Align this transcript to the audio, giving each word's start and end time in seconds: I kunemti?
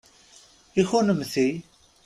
I 0.79 0.81
kunemti? 0.89 1.47